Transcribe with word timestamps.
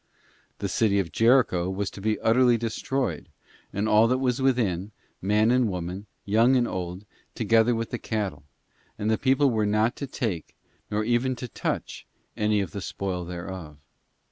The 0.57 0.67
city 0.67 0.97
of 0.97 1.11
Jericho 1.11 1.69
was 1.69 1.91
to 1.91 2.01
be 2.01 2.19
utterly 2.21 2.57
destroyed 2.57 3.29
and 3.71 3.87
all 3.87 4.07
that 4.07 4.17
was 4.17 4.41
within, 4.41 4.91
man 5.21 5.51
and 5.51 5.69
woman, 5.69 6.07
young 6.25 6.55
and 6.55 6.67
old, 6.67 7.05
together 7.35 7.75
with 7.75 7.91
the 7.91 7.99
cattle; 7.99 8.41
and 8.97 9.11
the 9.11 9.19
people 9.19 9.51
were 9.51 9.67
not 9.67 9.95
to 9.97 10.07
take, 10.07 10.55
nor 10.89 11.03
even 11.03 11.35
to 11.35 11.47
touch 11.47 12.07
any 12.35 12.61
of 12.61 12.71
the 12.71 12.81
spoil 12.81 13.25
thereof. 13.25 13.77